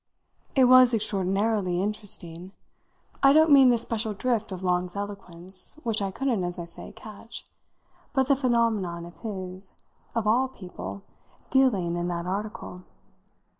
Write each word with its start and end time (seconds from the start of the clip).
It 0.55 0.63
was 0.63 0.95
extraordinarily 0.95 1.79
interesting 1.79 2.53
I 3.21 3.33
don't 3.33 3.51
mean 3.51 3.69
the 3.69 3.77
special 3.77 4.15
drift 4.15 4.51
of 4.51 4.63
Long's 4.63 4.95
eloquence, 4.95 5.79
which 5.83 6.01
I 6.01 6.09
couldn't, 6.09 6.43
as 6.43 6.57
I 6.57 6.65
say, 6.65 6.91
catch; 6.93 7.45
but 8.11 8.27
the 8.27 8.35
phenomenon 8.35 9.05
of 9.05 9.19
his, 9.19 9.75
of 10.15 10.25
all 10.25 10.47
people, 10.47 11.03
dealing 11.51 11.95
in 11.97 12.07
that 12.07 12.25
article. 12.25 12.81